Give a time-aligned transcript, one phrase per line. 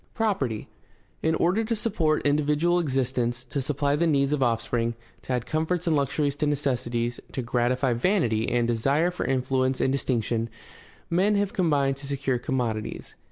[0.15, 0.67] Property.—
[1.29, 5.85] In order to support individual existence, to supply the needs of offspring, to add comforts
[5.85, 10.49] and luxuries to necessities, to gratify vanity and desire for influence and distinction,
[11.11, 13.13] men have combined to secure commodities.